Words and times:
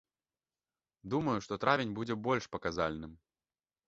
Думаю, 1.13 1.35
што 1.47 1.57
травень 1.63 1.93
будзе 1.99 2.15
больш 2.29 2.47
паказальным. 2.57 3.13